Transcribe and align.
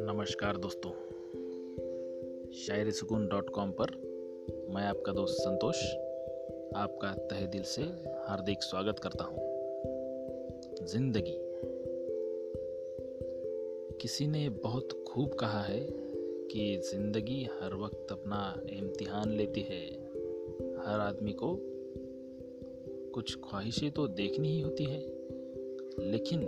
नमस्कार 0.00 0.56
दोस्तों। 0.56 0.90
शायरी 2.52 2.92
सुकून 2.92 3.28
डॉट 3.28 3.50
कॉम 3.50 3.70
पर 3.70 3.86
मैं 4.70 4.82
आपका 4.82 5.12
दोस्त 5.12 5.34
संतोष, 5.34 5.76
आपका 6.76 7.14
तहे 7.14 7.46
दिल 7.46 7.62
से 7.62 7.82
हार्दिक 8.28 8.62
स्वागत 8.62 8.98
करता 8.98 9.24
हूँ। 9.24 9.38
ज़िंदगी। 10.86 11.38
किसी 14.00 14.26
ने 14.26 14.48
बहुत 14.48 15.04
खूब 15.08 15.34
कहा 15.34 15.62
है 15.62 15.86
कि 16.50 16.82
ज़िंदगी 16.92 17.48
हर 17.60 17.74
वक्त 17.74 18.06
अपना 18.10 18.62
इम्तिहान 18.70 19.32
लेती 19.32 19.60
है। 19.60 19.86
हर 20.86 21.00
आदमी 21.00 21.32
को 21.32 21.73
कुछ 23.14 23.36
ख्वाहिशें 23.36 23.90
तो 23.90 24.06
देखनी 24.08 24.48
ही 24.48 24.60
होती 24.60 24.84
है, 24.84 25.00
लेकिन 26.10 26.44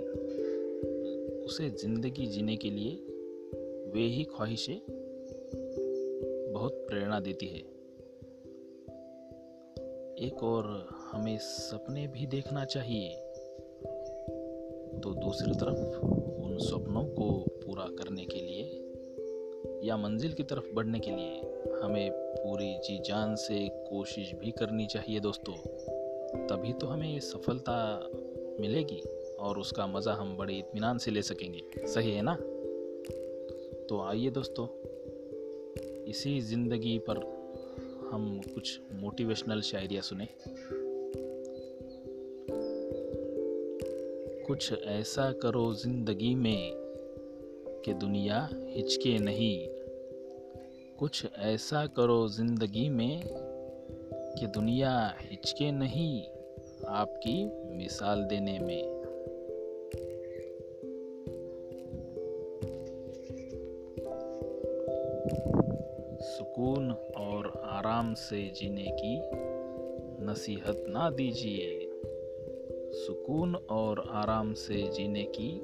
उसे 1.44 1.70
ज़िंदगी 1.70 2.26
जीने 2.26 2.56
के 2.56 2.70
लिए 2.70 2.90
वे 3.92 4.00
ही 4.00 4.24
ख्वाहिशें 4.24 4.80
बहुत 6.52 6.72
प्रेरणा 6.72 7.20
देती 7.20 7.46
है। 7.46 7.58
एक 10.26 10.42
और 10.42 10.88
हमें 11.12 11.38
सपने 11.38 12.06
भी 12.06 12.26
देखना 12.26 12.64
चाहिए। 12.64 13.08
तो 15.00 15.14
दूसरी 15.14 15.52
तरफ़ 15.52 16.06
उन 16.42 16.58
सपनों 16.58 17.04
को 17.04 17.44
पूरा 17.66 17.84
करने 17.84 18.24
के 18.24 18.40
लिए 18.40 18.64
या 19.88 19.96
मंजिल 19.96 20.32
की 20.32 20.42
तरफ़ 20.42 20.74
बढ़ने 20.74 20.98
के 20.98 21.10
लिए 21.10 21.40
हमें 21.82 22.10
पूरी 22.12 22.78
जी 22.78 22.98
जान 22.98 23.34
से 23.34 23.68
कोशिश 23.68 24.32
भी 24.34 24.50
करनी 24.50 24.86
चाहिए 24.86 25.20
दोस्तों। 25.20 25.95
तभी 26.34 26.72
तो 26.72 26.86
हमें 26.86 27.14
ये 27.14 27.20
सफलता 27.20 28.10
मिलेगी 28.60 29.00
और 29.38 29.58
उसका 29.58 29.86
मज़ा 29.86 30.12
हम 30.12 30.36
बड़े 30.36 30.54
इत्मीनान 30.54 30.98
से 30.98 31.10
ले 31.10 31.22
सकेंगे। 31.22 31.86
सही 31.86 32.10
है 32.10 32.22
ना? 32.22 32.34
तो 33.88 34.00
आइए 34.00 34.30
दोस्तों, 34.30 34.66
इसी 36.04 36.40
ज़िंदगी 36.40 36.98
पर 36.98 37.16
हम 38.12 38.40
कुछ 38.54 38.80
मोटिवेशनल 38.92 39.60
शायरिया 39.60 40.00
सुने। 40.00 40.28
कुछ 44.46 44.72
ऐसा 44.72 45.32
करो 45.32 45.74
ज़िंदगी 45.74 46.34
में 46.34 46.72
कि 47.84 47.94
दुनिया 47.94 48.48
हिचके 48.52 49.18
नहीं। 49.18 49.68
कुछ 50.98 51.26
ऐसा 51.38 51.86
करो 51.86 52.28
ज़िंदगी 52.28 52.88
में 52.88 53.22
कि 54.38 54.46
दुनिया 54.46 55.14
हिचके 55.20 55.72
नहीं 55.72 56.22
आपकी 56.88 57.44
मिसाल 57.76 58.24
देने 58.24 58.58
में। 58.58 58.96
सुकून 66.20 66.90
और 67.16 67.62
आराम 67.64 68.14
से 68.14 68.52
जीने 68.56 68.84
की 68.84 69.20
नसीहत 70.24 70.84
ना 70.88 71.10
दीजिए। 71.10 71.90
सुकून 72.92 73.54
और 73.54 74.08
आराम 74.10 74.52
से 74.52 74.90
जीने 74.92 75.22
की 75.22 75.60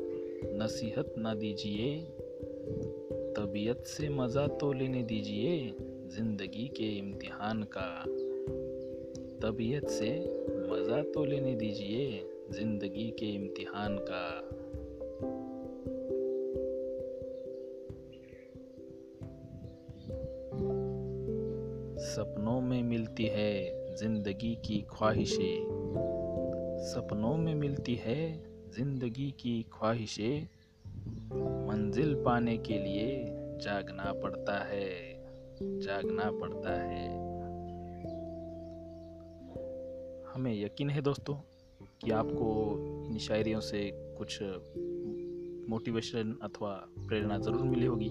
नसीहत 0.58 1.14
ना 1.18 1.34
दीजिए। 1.34 2.00
तबीयत 3.36 3.84
से 3.86 4.08
मज़ा 4.08 4.46
तो 4.46 4.72
लेने 4.72 5.02
दीजिए, 5.02 5.74
ज़िंदगी 6.08 6.68
के 6.68 6.98
इम्तिहान 6.98 7.62
का। 7.62 8.04
तबीयत 9.42 9.88
से 9.88 10.10
मज़ा 10.70 11.02
तो 11.02 11.24
लेने 11.24 11.54
दीजिए, 11.54 12.28
ज़िंदगी 12.50 13.10
के 13.10 13.26
इम्तिहान 13.26 13.96
का। 13.98 14.40
सपनों 21.98 22.60
में 22.60 22.82
मिलती 22.82 23.24
है 23.24 23.86
ज़िंदगी 23.96 24.54
की 24.54 24.84
ख्वाहिशें। 24.90 25.64
सपनों 26.84 27.36
में 27.36 27.54
मिलती 27.54 27.94
है 27.94 28.44
ज़िंदगी 28.70 29.30
की 29.30 29.66
ख्वाहिशें। 29.72 30.48
मंजिल 31.68 32.14
पाने 32.14 32.56
के 32.58 32.78
लिए 32.78 33.24
जागना 33.58 34.12
पड़ता 34.12 34.64
है, 34.64 34.90
जागना 35.62 36.30
पड़ता 36.30 36.80
है। 36.82 37.21
हमें 40.34 40.64
यकीन 40.64 40.90
है 40.90 41.02
दोस्तों 41.02 41.34
कि 42.00 42.10
आपको 42.10 42.76
इन 43.10 43.18
शायरियों 43.18 43.60
से 43.60 43.90
कुछ 43.94 44.42
मोटिवेशन 45.70 46.38
अथवा 46.42 46.88
प्रेरणा 46.98 47.38
ज़रूर 47.38 47.62
मिली 47.62 47.86
होगी। 47.86 48.08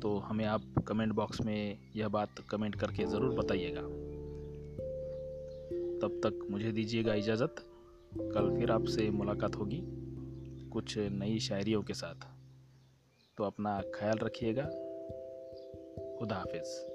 तो 0.00 0.18
हमें 0.18 0.44
आप 0.44 0.62
कमेंट 0.88 1.12
बॉक्स 1.12 1.40
में 1.40 1.78
यह 1.96 2.08
बात 2.08 2.28
कमेंट 2.50 2.74
करके 2.74 3.04
ज़रूर 3.04 3.34
बताइएगा। 3.34 3.80
तब 5.98 6.20
तक 6.24 6.46
मुझे 6.50 6.72
दीजिएगा 6.72 7.14
इजाज़त। 7.14 7.54
कल 8.14 8.56
फिर 8.58 8.70
आपसे 8.70 9.10
मुलाकात 9.10 9.56
होगी 9.56 9.82
कुछ 10.68 10.98
नई 10.98 11.38
शायरियों 11.38 11.82
के 11.82 11.94
साथ। 11.94 12.28
तो 13.36 13.44
अपना 13.44 13.80
ख्याल 13.94 14.18
रखिएगा। 14.18 14.64
खुदा 16.18 16.36
हाफिज़। 16.36 16.91